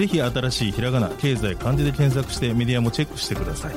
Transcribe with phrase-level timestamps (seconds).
[0.00, 3.74] ぜひ新しいひらがな経済漢字で検索してメディアもチェックしてください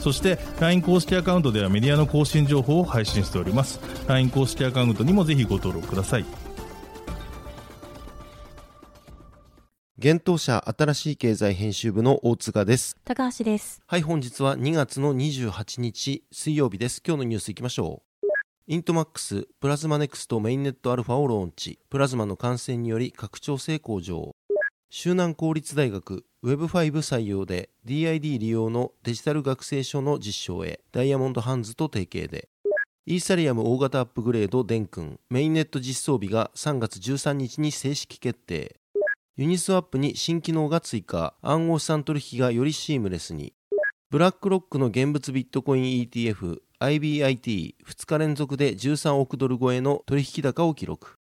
[0.00, 6.26] そして LINE 公式アカウントではメディアの更新情報を配信しております LINE 公式アカウントにもぜひご登録ください
[9.96, 12.96] 幻冬舎あたらしい経済編集部の大塚です。
[13.04, 13.80] 高橋です。
[13.86, 17.00] はい、本日は2月の28日水曜日です。
[17.06, 18.12] 今日のニュースいきましょう。
[18.66, 21.78] INTMAX、Plasma Next メインネットアルファをローンチ。
[21.88, 24.34] Plasma の改善により拡張性向上。
[24.94, 32.50] 周南公立大学 Web5 採用で DID 利用のデジタル学生証の実証へ Diamond Hands と提携で。
[33.06, 38.76] イーサリアム大型アップグレードデン君メインネット実装日が3月13日に正式決定。
[39.38, 41.32] ユニスワップに新機能が追加。
[41.40, 43.54] 暗号資産取引がよりシームレスに。
[44.10, 47.74] ブラックロックの現物ビットコイン ETF IBIT2
[48.06, 51.16] 日連続で13億ドル超えの取引高を記録。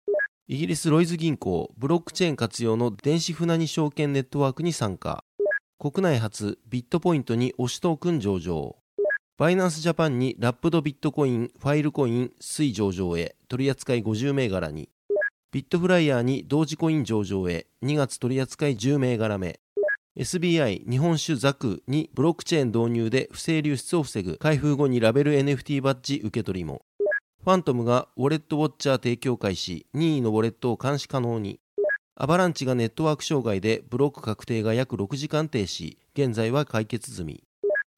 [0.49, 5.25] イギリスロイズ銀行ブロックチェーン活用の電子船に証券ネットワークに参加。
[5.81, 8.77] 国内初ビットポイントに推しトークン上場。
[9.39, 14.89] バイナンスジャパンにラップドビットコインファイルコイン水上場へ取扱い50銘柄に。
[15.51, 19.59] ビットフライヤーに同時コイン上場へ2月取扱い10銘柄目。
[20.17, 24.37] SBI 日本酒ザクにブロックチェーン導入で不正流出を防ぐ。
[24.39, 26.83] 開封後にラベル NFT バッジ受け取りも。
[27.47, 29.87] ファントムがウォレットウォッチャー提供開始。
[29.95, 31.61] 任意のウォレットを監視可能に。
[32.17, 35.97] アバランチがネットワーク障害でブロック確定が約6時間停止。
[36.15, 37.45] 現在は解決済み。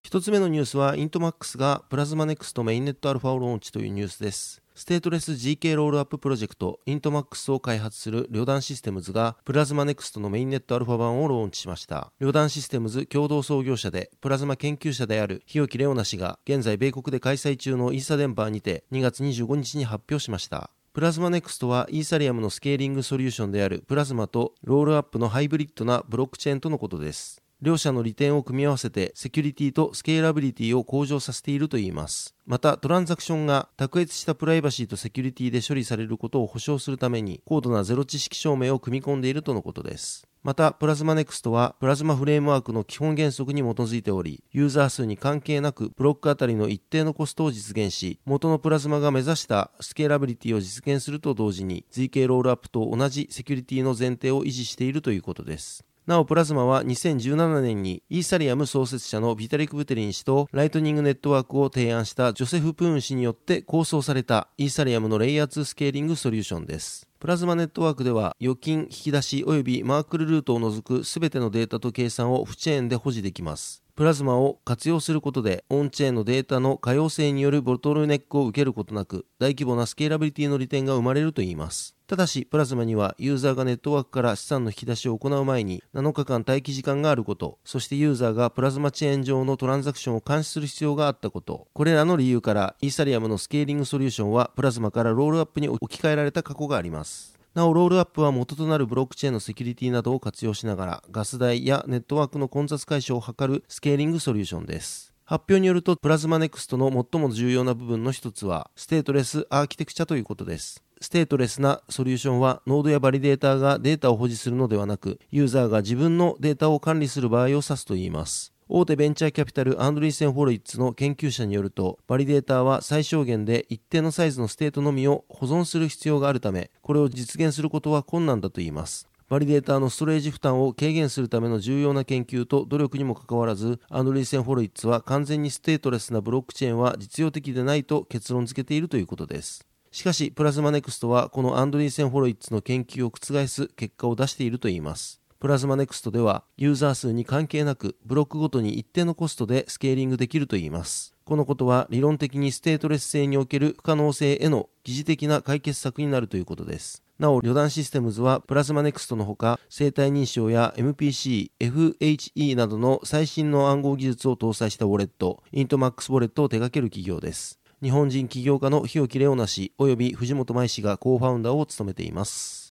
[0.02, 4.60] 一つ目のニュースはイントマックスがプラズマネクストメインネットアルファをローンチというニュースです。
[4.78, 12.12] ステートレス GK ロールアッププロジェクトイントマックスを開発する旅団システムズがプラズマネクストのメインネットアルファ版をローンチしました。
[12.20, 20.70] 旅団システムズ共同創業者でプラズマ研究者である日置レオナ氏が現在米国で開催中のイーサデンバーにて2月25日に発表しました。
[20.92, 27.42] プラズマネクストはイーサリアムのスケーリングソリューションであるプラズマとロールアップのハイブリッドなブロックチェーンとのことです。
[27.60, 55.84] 両者の利点を組み合わせてセキュリティとスケーラビリティを向上させているといいますまたトランザクションが卓越したプライバシーとセキュリティで処理されることを保証するために高度なゼロ知識証明を組み込んでいるとのことですまた、プラズマネクストは、プラズマフレームワークの基本原則に基づいており、ユーザー数に関係なく、ブロックあたりの一定のコストを実現し、元のプラズマが目指したスケーラビリティを実現すると同時に、ZK ロールアップと同じセキュリティの前提を維持しているということです。
[56.08, 67.06] なお、プラズマは2017年にイーサリアム創設者のビタリク・ブテリン氏とライトニングネットワークを提案したジョセフ・プーン氏によって構想されたイーサリアムのレイヤー2スケーリングソリューションです。
[67.20, 73.84] プラズマネットワークでは預金、引き出し及びマークルルートを除くすべてのデータと計算をオフチェーンで保持できます。
[73.98, 81.96] プラズマを活用することで、オンチェーンのデータの可用性によるボトルネックを受けることなく、大規模なスケーラビリティの利点が生まれるといいます。
[82.06, 97.37] ただし、プラズマにはユーザーがネットワークから資産の引き出しを行う前に7日間待機時間があること、そしてユーザーがプラズマチェーン上のトランザクションを監視する必要があったこと、これらの理由からイーサリアムのスケーリングソリューションはプラズマからロールアップに置き換えられた過去があります。
[97.54, 105.12] なお、ロールアップは元となるブロックチェーンのセキュリティなどを活用しながら、ガス代やネットワークの混雑解消を図るスケーリングソリューションです。
[105.24, 110.82] 発表によると、プラズマネクストの最も重要な部分の一つは、ステートレスアーキテクチャということです。
[111.00, 118.54] ステートレスなソリューションは、ノードやバリデーターがデータを保持するのではなく、ユーザーが自分のデータを管理する場合を指すといいます。
[118.70, 129.08] 大手ベンチャーキャピタルアンドリーセン・ホロイッツの研究者によると、バリデーターは最小限で一定のサイズのステートのみを保存する必要があるため、これを実現することは困難だといいます。
[129.30, 139.66] バリデーターのストレージ負担を軽減するための重要な研究と努力にもかかわらず、アンドリーセン・ホロイッツは完全にステートレスなブロックチェーンは実用的でないと結論付けているということです。
[139.92, 145.22] しかし、プラズマネクストはこのアンドリーセン・ホロイッツの研究を覆す結果を出しているといいます。
[145.40, 151.14] プラズマネクストではユーザー数に関係なくブロックごとに一定のコストでスケーリングできるといいます。
[151.24, 157.04] このことは理論的にステートレス性における不可能性への疑似的な解決策になるということです。
[157.20, 167.60] なお、旅団システムズはプラズマネクストのほか生体認証や MPC、FHE などの最新の暗号技術を搭載したウォレット、イントマックスウォレットを手掛ける企業です。
[167.80, 172.67] 日本人起業家の日置レオナ氏及び藤本舞氏がコーファウンダーを務めています。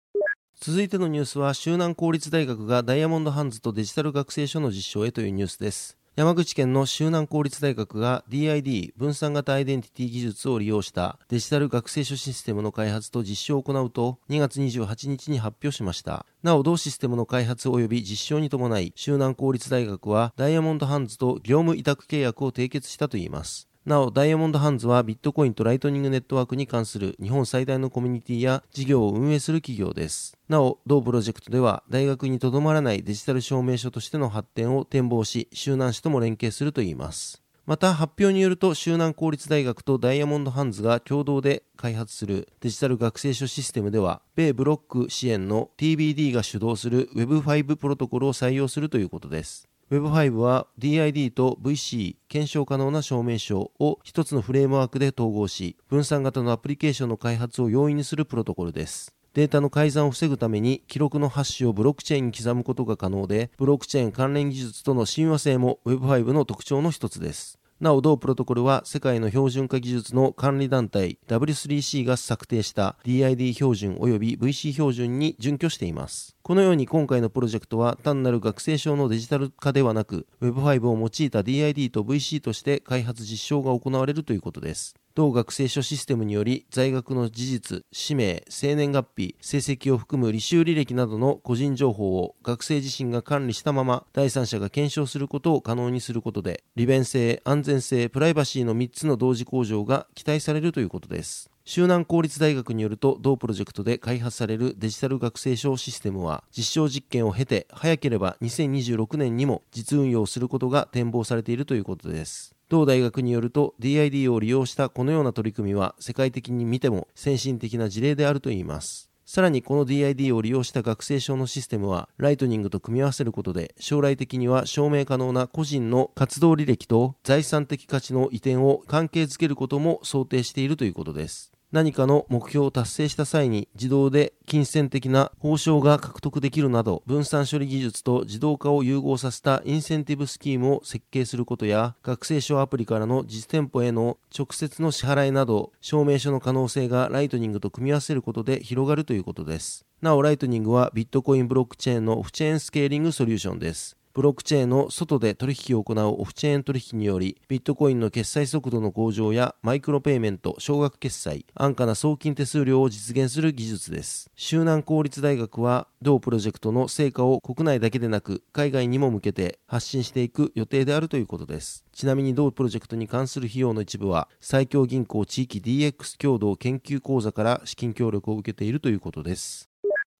[0.61, 5.97] 続いてのニュースは、周南公立大学がダイヤモンドハンズとデジタル学生証の実証へというニュースです。
[6.15, 16.25] 山口県の周南公立大学が DID 分散型アイデンティティ技術を利用したデジタル学生証システムの開発と実証を行うと2月28日に発表しました。
[16.41, 23.67] なお同システムの開発及び実証に伴い周南公立大学はダイヤモンドハンズと業務委託契約を締結したといいます。
[23.85, 30.35] なお、ダイヤモンドハンズはビットコインとライトニングネットワークに関する日本最大のコミュニティや事業を運営する企業です。
[30.49, 37.43] なお、同プロジェクトでは大学にとどまらないデジタル証明書としての発展を展望し、周南市とも連携するといいます。
[37.67, 59.13] また発表によると周南公立大学とダイヤモンドハンズが共同で開発するデジタル学生書システムでは米ブロック支援の TBD が主導する Web5 プロトコルを採用するということです Web5 は DID と VC 検証可能な証明書を一つのフレームワークで統合し、分散型のアプリケーションの開発を容易にするプロトコルです。
[59.35, 67.59] データの改ざんを防ぐために記録のハッシュをブロックチェーンに刻むことが可能で、ブロックチェーン関連技術との親和性も Web5 の特徴の一つです。
[67.85, 76.35] なお同プロトコルは世界の標準化技術の管理団体 W3C が策定した DID 標準及び VC 標準に準拠しています。
[76.41, 84.95] このように今回のプロジェクトは単なる学生証のデジタル化ではなく Web5 を用いた DID と VC として開発実証が行われるということです。
[85.15, 101.49] 同学生書システムにより在学の事実、氏名、生年月日、成績を含む履修履歴などの個人情報を学生自身が管理したまま第三者が検証することを可能にすることで利便性、安全性、プライバシーの3つの同時向上が期待されるということです。
[101.63, 112.54] 周南公立大学によると同プロジェクトで開発されるデジタル学生証システムは実証実験を経て早ければ2026年にも実運用することが展望されているということです。
[112.69, 119.09] 同大学によると DID を利用したこのような取り組みは世界的に見ても先進的な事例であるといいます。
[119.25, 131.54] さらにこの DID を利用した学生証のシステムはライトニングと組み合わせることで将来的には証明可能な個人の活動履歴と財産的価値の移転を関係づけることも想定しているということです。
[131.75, 149.85] 何かの目標を達成した際に自動で金銭的な報奨が獲得できるなど分散処理技術と自動化を融合させたインセンティブスキームを設計することや学生証アプリからの実店舗への直接の支払いなど証明書の可能性がライトニングと組み合わせることで広がるということです。
[150.01, 153.97] なおライトニングはビットコインブロックチェーンのオフチェーンスケーリングソリューションです。
[154.15, 164.31] ブロックチェーンの外で取引を行うオフチェーン取引により、ビットコインの決済速度の向上やマイクロペイメント、少額決済、安価な送金手数料を実現する技術です。
[164.37, 171.83] 周南公立大学は、同プロジェクトの成果を国内だけでなく、海外にも向けて発信していく予定であるということです。
[171.91, 179.69] ちなみに同プロジェクトに関する費用の一部は、最強銀行地域 DX 共同研究講座から資金協力を受けているということです。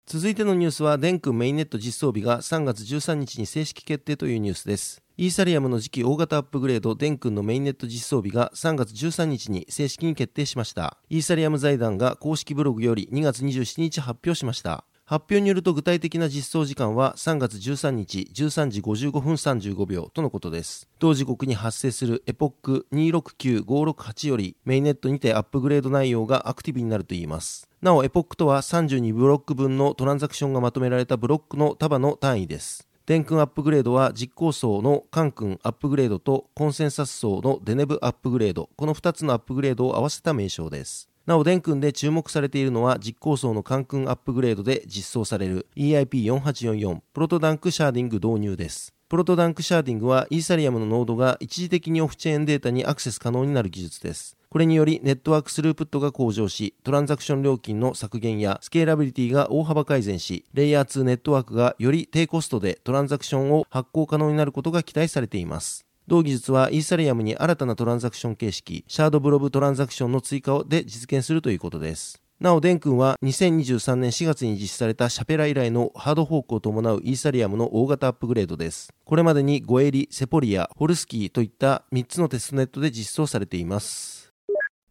[0.08, 5.02] 続いてのニュースは、デンクンメインネット実装日が3月13日に正式決定というニュースです。
[5.18, 11.00] イーサリアムの次期大型アップグレード、デンクンのメインネット実装日が3月13日に正式に決定しました。
[11.10, 14.86] イーサリアム財団が公式ブログより2月27日発表しました。
[15.08, 20.90] 発表によると具体的な実装時間は3月13日13時55分35秒とのことです。
[20.98, 27.70] 同時刻に発生するエポック269568よりメインネットにてアップグレード内容がアクティブになるといいます。
[27.84, 32.88] なお、エポックとは32ブロック分のトランザクションがまとめられたブロックの束の単位です。
[33.06, 41.12] デンクンアップグレードは実行層のカンクンアップグレードとコンセンサス層のデネブアップグレード、この2つのアップグレードを合わせた名称です。
[41.26, 48.94] なお、デンクンで注目されているのは実行層のカンクンアップグレードで実装される EIP4844 プロトダンクシャーディング導入です。
[49.10, 54.38] プロトダンクシャーディングはイーサリアムのノードが一時的にオフチェーンデータにアクセス可能になる技術です。
[54.50, 65.85] これによりネットワークスループットが向上し、トランザクション料金の削減やスケーラビリティが大幅改善し、レイヤー2ネットワークがより低コストでトランザクションを発行可能になることが期待されています。
[66.08, 72.22] 同技術はイーサリアムに新たなトランザクション形式、シャードブロブトランザクションの追加で実現するということです。
[72.40, 78.94] なお、デンクンは2023年4月に実施されたシャペラ以来のハードフォークを伴うイーサリアムの大型アップグレードです。
[79.04, 84.15] これまでにゴエリ、セポリア、ホルスキーといった3つのテストネットで実装されています。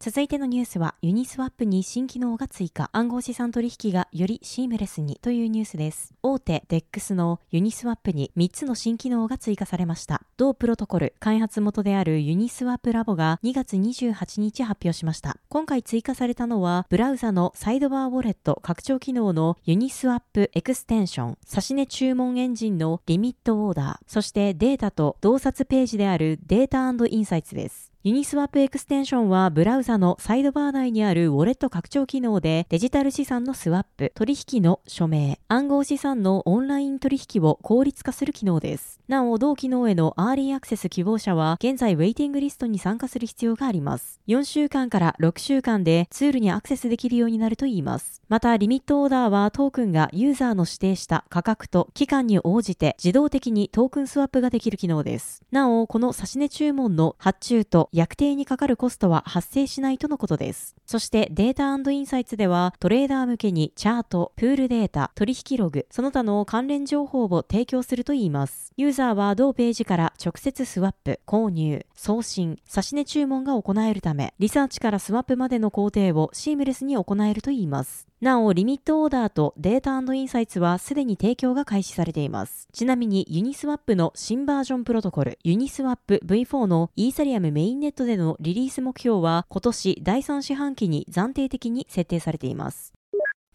[0.05, 6.13] 続いてのニュースは、ユニスワップに新機能が追加、暗号資産取引がよりシームレスにというニュースです。
[6.21, 10.21] 大手 DEX のユニスワップに3つの新機能が追加されました。
[10.37, 15.37] 同プロトコル開発元であるユニスワップラボが2月28日発表しました。
[15.49, 27.94] 今回追加されたのは、ブラウザのサイドバーウォレット拡張機能のユニスワップエクステンション、差し値注文エンジンのリミットオーダー、そしてデータと洞察ページであるデータインサイツです。
[28.05, 38.99] ユニスワップエクステンションはブラウザのサイドバー内にあるウォレット拡張機能でデジタル資産のスワップ、取引の署名、暗号資産のオンライン取引を効率化する機能です。
[39.07, 44.19] なお、同機能へのアーリーアクセス希望者は現在ウェイティングリストに参加する必要があります。
[44.27, 48.21] 4週間から6週間でツールにアクセスできるようになるといいます。
[48.29, 55.41] また、リミットオーダーはトークンがユーザーの指定した価格と期間に応じて自動的にトークンスワップができる機能です。
[55.49, 60.75] なお、この差し値注文の発注と約定にかかるコストは発生しないとのことです。
[60.85, 68.73] そしてデータインサイツではトレーダー向けにチャート、プールデータ、取引ログ、その他の関連情報を提供するといいます。
[68.75, 78.07] ユーザーは同ページから直接スワップ、購入、送信、差し値注文が行えるため、リサーチからスワップまでの工程をシームレスに行えるといいます。
[78.21, 82.67] なお、リミットオーダーとデータインサイツはすでに提供が開始されています。
[82.73, 92.94] ちなみにユニスワップの新バージョンプロトコル、ユニスワップ V4 のイーサリアムメインネットでのリリース目標は今年第3四半期に暫定的に設定されています。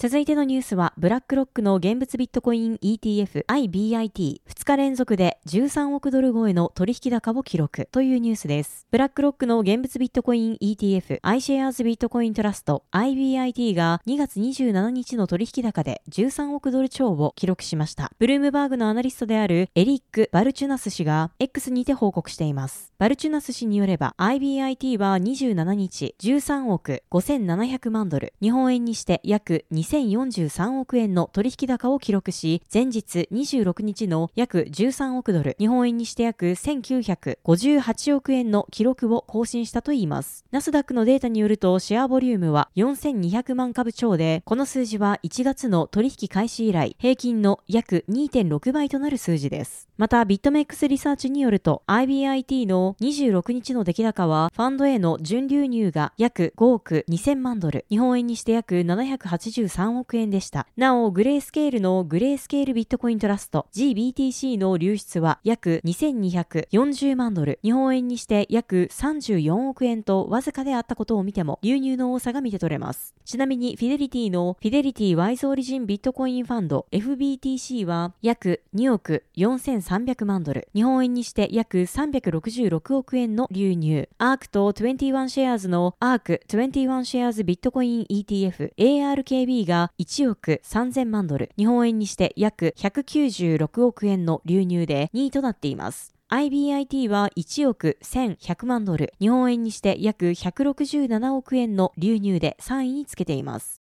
[0.00, 8.86] 続いてのニュースは、ブラックロックの現物ビットコイン ETF IBIT2 日連続で13億ドル超えの取引高を記録というニュースです。
[8.90, 18.10] ブラックロックの現物ビットコイン ETF iShares ビットコイントラスト IBIT が2月27日の取引高で13億ドル超を記録しました。
[18.18, 22.90] ブルームバーグのアナリストであるエリック・バルチュナス氏が X にて報告しています。
[22.98, 40.44] バルチュナス氏によれば IBIT は27日13億5700万ドル、日本円にして約2 2043億円の取引高を記録し、前日26日の約13億ドル、日本円にして約1958億円の記録を更新したといいます。
[40.52, 49.88] ナスダックのデータによると、シェアボリュームは4200万株超で、この数字は1月の取引開始以来、平均の約2.6倍となる数字です。
[49.96, 60.66] また、ビットメックスリサーチによると、IBIT の26日の出来高は、ファンドへの純流入が約5億2000万ドル、日本円にして約783 3億円でした。
[60.76, 73.14] なお、グレースケールのグレースケールビットコイントラスト GBTC の流出は約2240万ドル、日本円にして約34億円とわずかであったことを見ても、流入の多さが見て取れます。
[73.24, 84.10] ちなみに、フィデリティのフィデリティワイズオリジンビットコインファンド FBTC は約2億4300万ドル、日本円にして約366億円の流入。
[84.18, 96.14] アークと21シェアーズのアーク21シェアーズビットコイン ETF ARKB が1億3000万ドル、日本円にして約196億円の流入で2位となっています。
[96.28, 103.80] IBIT は1億1100万ドル、日本円にして約167億円の流入で3位につけています。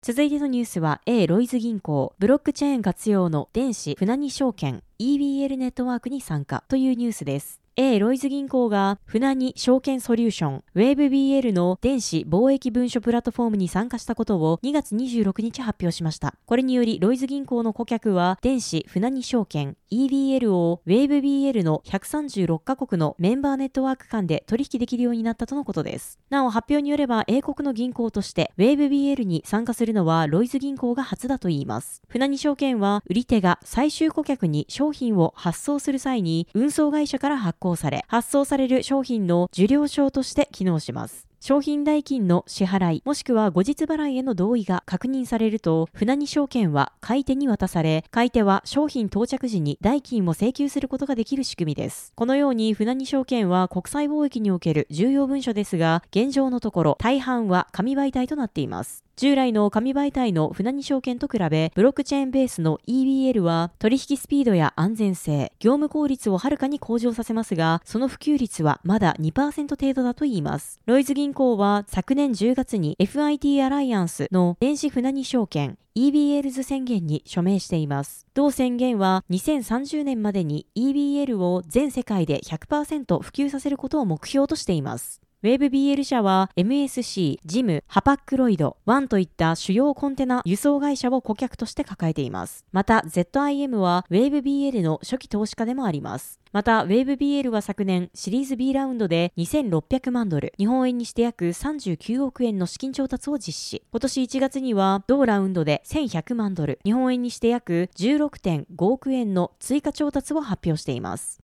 [0.00, 7.60] 続いてのニュースは A ロイズ銀行ブロックチェーン活用の電子船に証券 EBL ネットワークに参加というニュースです。
[7.80, 16.34] A ロイズ銀行が船に証券ソリューション WaveBL の電子貿易文書プラットフォームに参加したことを2月26日発表しました。
[16.44, 26.18] これによりロイズ銀行の顧客は電子船に証券 EBL を WaveBL の136カ国のメンバーネットワーク間で取引できるようになったとのことです。
[26.28, 32.02] なお発表によれば英国の銀行として WaveBL に参加するのはロイズ銀行が初だといいます。
[32.08, 41.27] 船に証券は売り手が最終顧客に商品を発送する際に運送会社から発行され、発送される商品の受領証として機能します。
[41.40, 52.12] 商品代金の支払い、もしくは後日払いへの同意が確認されると、船に証券は買い手に渡され、買い手は商品到着時に代金を請求することができる仕組みです。
[52.16, 59.07] このように船に証券は国際貿易における重要文書ですが、現状のところ大半は紙媒体となっています。
[59.18, 70.80] 従来の紙媒体の船に証券と比べ、ブロックチェーンベースの EBL は取引スピードや安全性、業務効率をはるかに向上させますが、その普及率はまだ2%程度だといいます。
[70.86, 78.24] ロイズ銀行は昨年10月に FIT アライアンスの電子船に証券 EBLs 宣言に署名しています。
[78.34, 85.20] 同宣言は2030年までに EBL を全世界で100%普及させることを目標としています。
[85.44, 92.64] WebBL 社は MSC、ジム、ハパックロイド、ワンといった主要コンテナ輸送会社を顧客として抱えています。
[92.72, 96.40] また ZIM は WebBL の初期投資家でもあります。
[96.50, 103.82] また WebBL は昨年シリーズ B ラウンドで2600万ドル、日本円にして約39億円の資金調達を実施。
[103.92, 111.38] 今年1月には同ラウンドで1100万ドル、日本円にして約16.5億円の追加調達を発表しています。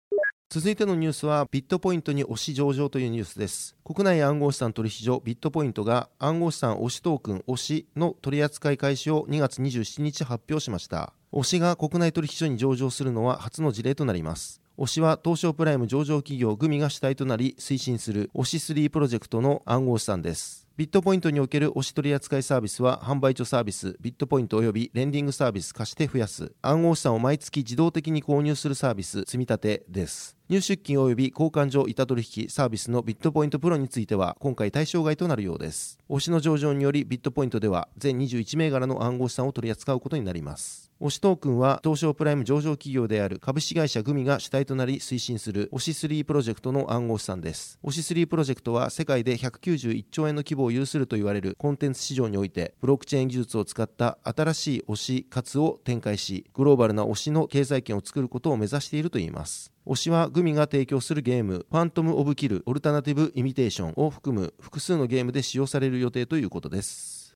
[0.53, 3.77] 続いてのニュースはビットポイントに押し上場というニュースです。
[3.85, 11.13] 国内暗号資産取引所ビットポイントが暗号資産押しトークン押しの取り扱い開始を2月27日発表しました。
[11.31, 14.61] 押しが国内取引所に上場するのは初の事例となります。
[14.77, 20.67] 推しは東証プライム上場企業グミが主体となり推進する推し3プロジェクトの暗号資産です。
[20.77, 30.40] ビットポイントにおける押し取扱いサービスは販売所サービス、ビットポイント及びレンディングサービス貸して増やす、暗号資産を毎月自動的に購入するサービス、積み立てです。
[30.51, 36.01] 入出金及び交換所板取引サービスのビットポイントプロについては今回対象外となるようです。
[36.09, 40.91] 推しの上場によりビットポイントでは全21銘柄の暗号資産を取り扱うことになります。
[41.01, 47.79] 推しトークンは東証プライム上場企業である株式会社グミが主体となり推進する推し3プロジェクトの暗号資産です。
[47.85, 59.73] 推し3プロジェクトは世界で191兆円の規模を有すると言われるコンテンツ市場においてブロックチェーン技術を使った新しい推し活を展開しグローバルな推しの経済圏を作ることを目指しているといいます。
[59.87, 67.35] 推しはグミが提供するゲーム、ファントム・オブ・キル・オルタナティブ・イミテーションを含む複数のゲームで使用される予定ということです。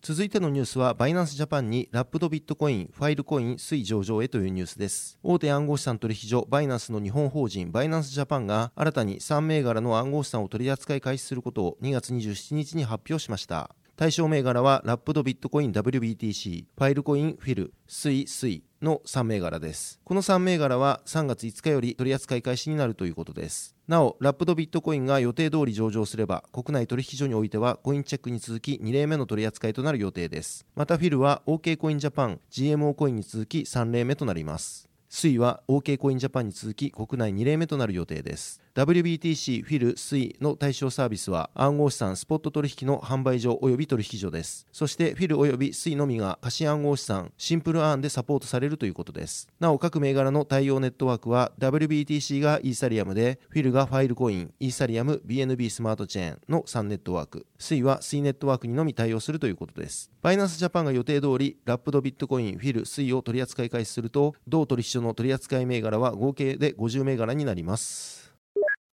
[0.00, 5.18] 続いてのニュースは、バイナンスジャパンにラップドビットコイン、ファイルコイン、推上場へというニュースです。
[5.22, 13.76] 大手暗号資産取引所、バイナンスの日本法人、バイナンスジャパンが、新たに3銘柄の暗号資産を取り扱い開始することを2月27日に発表しました。
[13.96, 20.00] 対象銘柄は、ラップドビットコイン WBTC、ファイルコインフィル、水水の3銘柄です。
[20.04, 23.76] この3銘柄は3月5日より取扱い開始になるということです。
[23.86, 30.66] なお、ラップドビットコインが予定通り上場すれば、国内取引所においてはコインチェックに続き2例目の取り扱いとなる予定です。
[30.74, 34.88] またフィルは OK コインジャパン、GMO コインに続き3例目となります。
[35.08, 38.62] 水は OK コインジャパンに続き国内2例目となる予定です。
[38.74, 44.66] WBTC フィル水の対象サービスは暗号資産スポット取引の販売所及び取引所です。
[44.72, 49.46] そしてフィル及び水のみが貸し暗号資産シンプルアーンでサポートされるということです。
[49.60, 60.10] なお各銘柄の対応ネットワークは WBTC がイーサリアムでフィルがファイルコイン、イーサリアム BNB スマートチェーンの3ネットワーク、水は水ネットワークにのみ対応するということです。
[60.22, 68.21] バイナンスジャパンが予定通りラップドビットコイン、フィル、水を取り扱い開始すると同取引所の取り扱い銘柄は合計で50銘柄になります。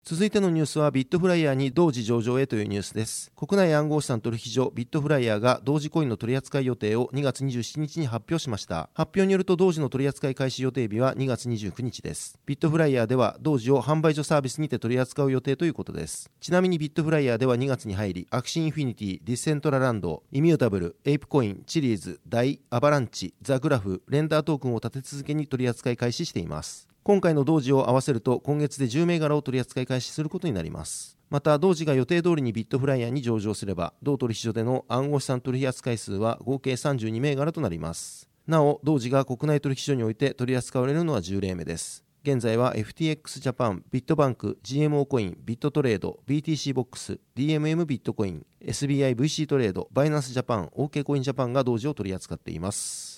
[0.09, 3.31] 続いてのニュースはビットフライヤーにドージ上場へというニュースです。
[3.35, 8.89] 国内暗号資産取引所ビットフライヤーがドージコインの取扱い予定を2月27日に発表しました。
[8.95, 12.39] 発表によるとドージの取扱い開始予定日は2月29日です。
[12.47, 16.31] ビットフライヤーではドージを販売所サービスにて取り扱う予定ということです。
[16.41, 26.88] ちなみにビットフライヤーでは2月に入り、アクシーインフィニティ、ディセントラランド、イミュータブル、エイプコイン、チリーズ、ダイ、アバランチ、ザグラフ、レンダートークンを立て続けに取り扱い開始しています。
[27.03, 31.17] 今回のドージを合わせると今月で10銘柄を取り扱い開始することになります。
[31.29, 38.27] またドージが予定通りにビットフライヤーに上場すれば同取引所での暗号資産取引扱い数は合計32銘柄となります。
[38.47, 42.03] なおドージが国内取引所において取り扱われるのは10例目です。
[42.21, 53.08] 現在は FTX ジャパン、ビットバンク、GMO コイン、ビットトレード、BTC ボックス、DMM ビットコイン、SBI VC トレード、バイナンスジャパン、OK コインジャパンが同時を取り扱っています。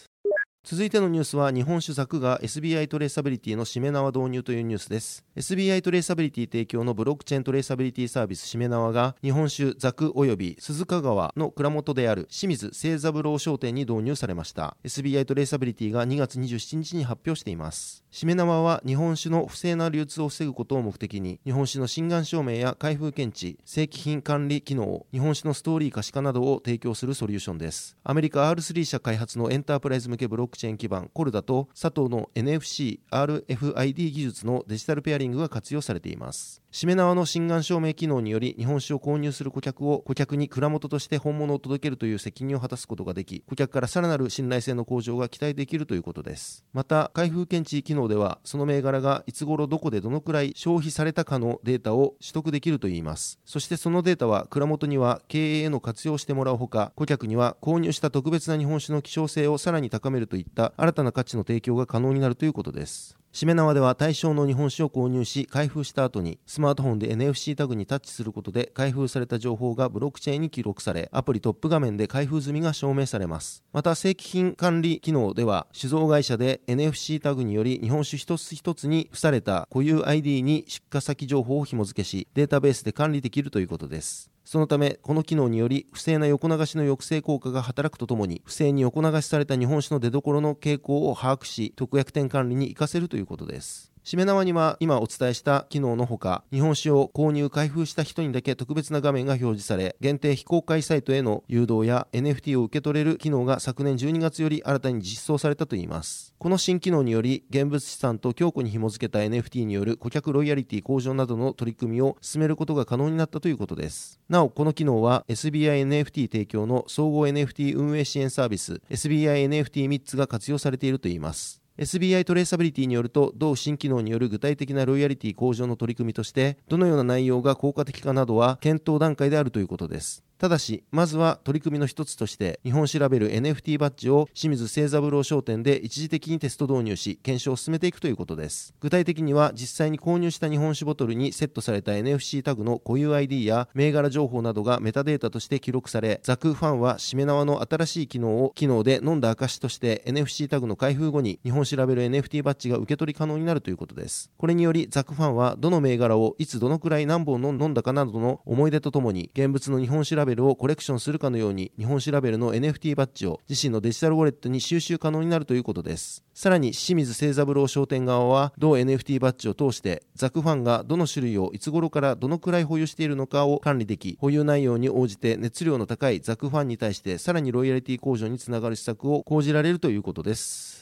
[0.63, 5.25] 続いてのニュースは日本酒作が SBI トレーサビリティのしめ縄導入というニュースです。
[5.35, 14.77] SBI トレーサビリティ提供のブロックチェーントレーサビリティサービスしめ縄が日本酒作及び鈴鹿川の蔵元である清水清三郎商店に導入されました。
[14.83, 18.03] SBI トレーサビリティが2月27日に発表しています。
[18.11, 27.97] しめ縄は日本酒の不正な流通を防ぐことを目的に日本酒の真贋証明や開封検知正規品管理機能日本酒のストーリー可視化などを提供するソリューションです。
[28.03, 36.61] アメリカ R3 社開発のエンタープライズ向けブロックチェーン基盤コルダと佐藤の NFC、RFID 技術のデジタルペアリングが活用されています。
[36.73, 46.63] しめ縄の心眼証明機能により日本酒を購入する顧客を顧客に蔵元として本物を届けるという責任を果たすことができ顧客からさらなる信頼性の向上が期待できるということです。
[46.71, 53.37] また開封検知機能ではその銘柄がいつ頃どこでどのくらい消費されたかのデータを取得できるといいます。
[53.43, 63.20] そしてそのデータは蔵元には経営への活用してもらうほか顧客には購入した特別な日本酒の希少性をさらに高めるといった新たな価値の提供が可能になるということです。
[63.33, 73.63] しめ縄では対象の日本酒を購入し開封した後にスマートフォンで NFC タグにタッチすることで開封された情報がブロックチェーンに記録されアプリトップ画面で開封済みが証明されます。
[73.71, 84.30] また正規品管理機能では酒造会社で NFC タグにより日本酒一つ一つに付された固有 ID に出荷先情報を紐付けしデータベースで管理できるということです。
[84.43, 93.90] そのため、この機能により、不正な横流しの抑制効果が働くとともに、不正に横流しされた日本酒の出どころの傾向を把握し、特約店管理に活かせるということです。
[94.03, 106.33] しめ縄には今お伝えした機能のほか、日本酒を購入開封した人にだけ特別な画面が表示され、限定非公開サイトへの誘導や NFT を受け取れる機能が昨年12月より新たに実装されたといいます。
[106.39, 114.19] この新機能により、現物資産と強固に紐付けた NFT による顧客ロイヤリティ向上などの取り組みを進めることが可能になったということです。
[114.27, 121.60] なお、この機能は SBINFT 提供の総合 NFT 運営支援サービス SBINFT3 つが活用されているといいます。
[121.77, 130.23] SBI トレーサビリティによると、同新機能による具体的なロイヤリティ向上の取り組みとして、どのような内容が効果的かなどは検討段階であるということです。
[130.41, 138.73] ただし、まずは取り組みの一つとして、日本調べる NFT バッジを清水清三郎商店で一時的にテスト導入し、検証を進めていくということです。
[138.79, 154.31] 具体的には、実際に購入した日本酒ボトルにセットされた NFC タグの固有 ID や銘柄情報などがメタデータとして記録され、ザクファンはしめ縄の新しい機能を機能で飲んだ証として NFC タグの開封後に日本調べる NFT バッジが受け取り可能になるということです。
[154.39, 166.23] これにより、ザクファンはどの銘柄をいつどのくらい何本飲んだかなどの思い出とともに、現物の日本酒ラベルをコレクションするかのように日本酒ラベルの NFT バッジを自身のデジタルウォレットに収集可能になるということです。
[166.33, 180.80] さらに清水清三郎商店側は同 NFT バッジを通してザクファンがどの種類をいつ頃からどのくらい保有しているのかを管理でき保有内容に応じて熱量の高いザクファンに対してさらにロイヤリティ向上につながる施策を講じられるということです。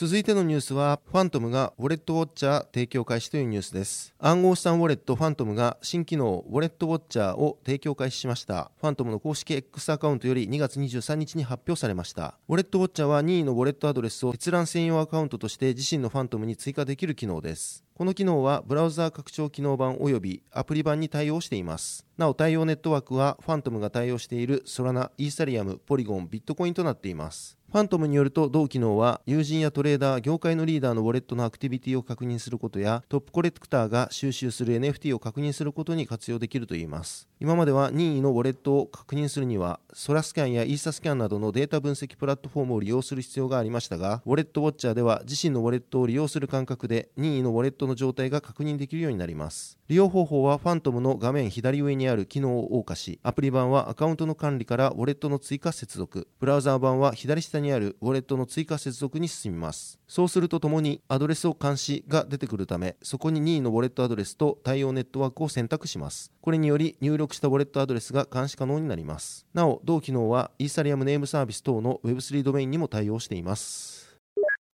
[0.00, 4.14] 続いてのニュースは、ファントムがウォレットウォッチャー提供開始というニュースです。
[4.20, 8.70] 暗号資産ウォレットファントムが新機能ウォレットウォッチャーを提供開始しました。
[8.80, 12.38] ファントムの公式 X アカウントより2月23日に発表されました。
[12.48, 17.84] ウォレットウォッチャーは任意のウォレットアドレスを閲覧専用アカウントとして自身のファントムに追加できる機能です。
[17.92, 22.06] この機能はブラウザー拡張機能版及びアプリ版に対応しています。
[22.16, 27.57] なお対応ネットワークはファントムが対応しているソラナ、イーサリアム、ポリゴン、ビットコインとなっています。
[27.70, 37.28] ファントムによると同機能は友人やトレーダー、業界のリーダーのウォレットのアクティビティを確認することやトップコレクターが収集する NFT を確認することに活用できるといいます。
[37.40, 49.77] 今までは任意のウォレットを確認するにはソラスキャンやイーサスキャンなどのデータ分析プラットフォームを利用する必要がありましたが、ウォレットウォッチャーでは自身のウォレットを利用する感覚で任意のウォレットの状態が確認できるようになります。
[49.88, 59.98] 利用方法はファントムの画面左上にある機能を押下し、アプリ版はアカウントの管理からウォレットの追加接続、ブラウザー版は左下にあるウォレットの追加接続に進みます。
[60.06, 66.32] そうするとともにアドレスを監視が出てくるため、そこに任意のウォレットアドレスと対応ネットワークを選択します。
[66.42, 69.46] これにより入力したウォレットアドレスが監視可能になります。
[69.54, 73.97] なお、同機能はイーサリアムネームサービス等の Web3 ドメインにも対応しています。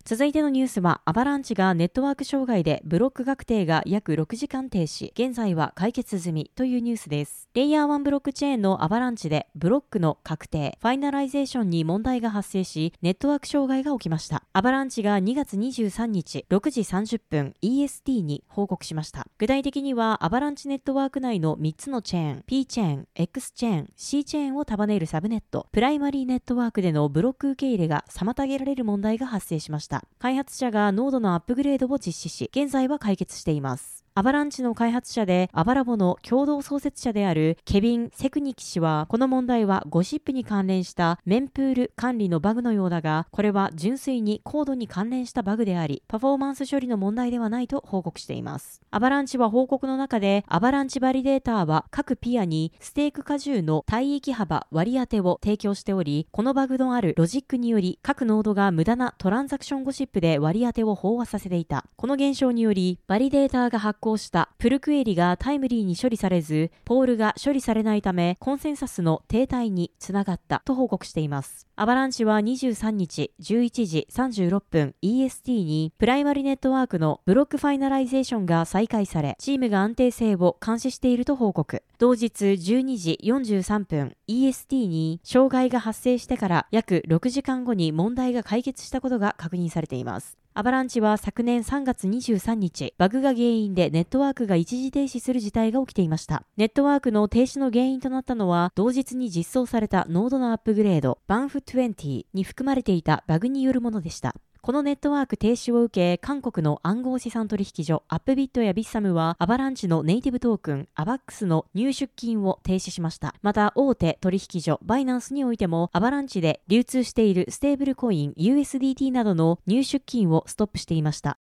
[0.05, 7.49] 続いてのニュースは、アバランチがネットワーク障害でブロック確定が約6時間停止、現在は解決済みというニュースです。
[7.55, 14.43] レイヤー1ブロックチェーンのアバランチでブロックの確定、ファイナライゼーションに問題が発生し、ネットワーク障害が起きました。
[14.53, 19.29] アバランチが2月23日6時30分 EST に報告しました。
[19.39, 29.92] 具体的には、アバランチネットワーク内の3つのチェーン、P チェーン、X チェーン、C チェーンを束ねるサブネット、プライマリーネットワークでのブロック受け入れが妨げられる問題が発生しました。
[30.19, 34.02] 開発者がノードのアップグレードを実施し、現在は解決しています。
[34.15, 48.83] アバランチの開発者でアバラボの共同創設者であるケビン・セクニキ氏は、この問題はゴシップに関連したメンプール管理のバグのようだが、これは純粋にコードに関連したバグであり、パフォーマンス処理の問題ではないと報告しています。
[48.91, 61.87] アバランチは報告の中で、アバランチバリデーターは各ピアにステーク加重の帯域幅割り当てを提供しており、このバグのあるロジックにより、各ノードが無駄なトランザクションゴシップで割り当てを飽和させていた。
[61.97, 71.69] この現象により、バリデーターが発行したプルクエリがタイムリーに処理されず、ポールが処理されないため、コンセンサスの停滞につながったと報告しています。
[71.77, 81.83] アバランチは23日11時36分 EST にプライマリネットワークのブロックファイナライゼーションが再開され、チームが安定性を監視していると報告。
[81.99, 90.42] 同日12時43分 EST に障害が発生してから約6時間後に問題が解決したことが確認されています。
[90.55, 96.45] アバランチは昨年3月23日、バグが原因でネットワークが一時停止する事態が起きていました。
[96.59, 104.35] ネットワークの停止の原因となったのは、同日に実装されたノードのアップグレード、バンフ20に含まれていたバグによるものでした。
[104.65, 113.35] このネットワーク停止を受け、韓国の暗号資産取引所アップビットやビッサムはアバランチのネイティブトークンアバックスの入出金を停止しました。
[113.43, 121.39] また大手取引所バイナンスにおいてもアバランチで流通しているステーブルコイン USDT などの入出金をストップしていました。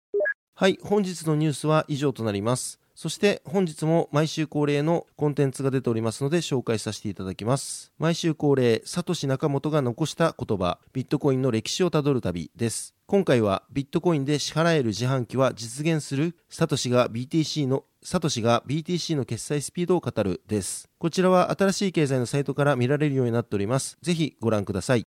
[0.57, 2.81] はい、本日のニュースは以上となります。
[2.97, 7.93] そして本日も毎週恒例のコンテンツが出ておりますので紹介させていただきます。
[7.99, 12.95] 毎週恒例、サトシ・ナカモトが残した言葉、ビットコインの歴史をたどる旅です。
[13.13, 20.89] 今回はビットコインで支払える自販機は実現するサトシが BTC のサトシが BTC の決済スピードを語るです。
[20.99, 23.99] こちらは新しい経済のサイトから見られるようになっております。
[24.01, 25.12] ぜひご覧ください。